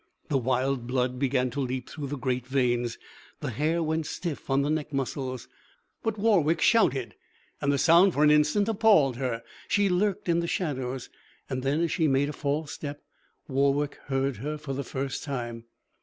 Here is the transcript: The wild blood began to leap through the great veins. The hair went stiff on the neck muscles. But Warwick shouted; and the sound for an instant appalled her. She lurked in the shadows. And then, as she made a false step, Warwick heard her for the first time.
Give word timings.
The 0.29 0.37
wild 0.39 0.87
blood 0.87 1.19
began 1.19 1.51
to 1.51 1.59
leap 1.59 1.87
through 1.87 2.07
the 2.07 2.17
great 2.17 2.47
veins. 2.47 2.97
The 3.39 3.51
hair 3.51 3.83
went 3.83 4.07
stiff 4.07 4.49
on 4.49 4.63
the 4.63 4.71
neck 4.71 4.91
muscles. 4.91 5.47
But 6.01 6.17
Warwick 6.17 6.59
shouted; 6.59 7.13
and 7.61 7.71
the 7.71 7.77
sound 7.77 8.13
for 8.15 8.23
an 8.23 8.31
instant 8.31 8.67
appalled 8.67 9.17
her. 9.17 9.43
She 9.67 9.89
lurked 9.89 10.27
in 10.27 10.39
the 10.39 10.47
shadows. 10.47 11.11
And 11.51 11.61
then, 11.61 11.81
as 11.81 11.91
she 11.91 12.07
made 12.07 12.29
a 12.29 12.33
false 12.33 12.71
step, 12.71 13.03
Warwick 13.47 13.99
heard 14.07 14.37
her 14.37 14.57
for 14.57 14.73
the 14.73 14.83
first 14.83 15.23
time. 15.23 15.65